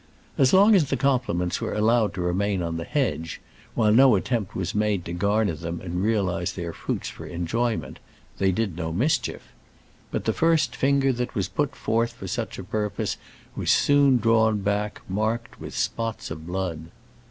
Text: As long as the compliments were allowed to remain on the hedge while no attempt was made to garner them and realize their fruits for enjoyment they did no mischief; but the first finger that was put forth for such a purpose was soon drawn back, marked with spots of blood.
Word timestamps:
As 0.35 0.51
long 0.51 0.73
as 0.73 0.85
the 0.89 0.97
compliments 0.97 1.61
were 1.61 1.75
allowed 1.75 2.15
to 2.15 2.21
remain 2.21 2.63
on 2.63 2.77
the 2.77 2.83
hedge 2.85 3.39
while 3.75 3.93
no 3.93 4.15
attempt 4.15 4.55
was 4.55 4.73
made 4.73 5.05
to 5.05 5.13
garner 5.13 5.53
them 5.53 5.79
and 5.79 6.01
realize 6.01 6.53
their 6.53 6.73
fruits 6.73 7.07
for 7.09 7.27
enjoyment 7.27 7.99
they 8.39 8.51
did 8.51 8.75
no 8.75 8.91
mischief; 8.91 9.49
but 10.09 10.25
the 10.25 10.33
first 10.33 10.75
finger 10.75 11.13
that 11.13 11.35
was 11.35 11.47
put 11.47 11.75
forth 11.75 12.13
for 12.13 12.27
such 12.27 12.57
a 12.57 12.63
purpose 12.63 13.17
was 13.55 13.69
soon 13.69 14.17
drawn 14.17 14.61
back, 14.61 15.01
marked 15.07 15.59
with 15.61 15.77
spots 15.77 16.31
of 16.31 16.47
blood. 16.47 16.87